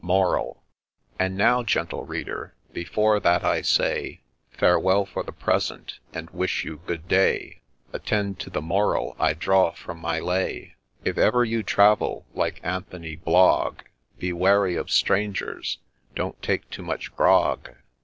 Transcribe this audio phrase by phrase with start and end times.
[0.03, 0.63] MORAL.
[1.19, 6.81] And now, Gentle Reader, before that I say Farewell for the present, and wish you
[6.87, 7.61] good day,
[7.93, 10.73] Attend to the moral I draw from my lay!—
[11.05, 13.81] If ever you travel, like Anthony Blogg,
[14.17, 15.77] Be wary of strangers!—
[16.15, 17.69] don't take too much grog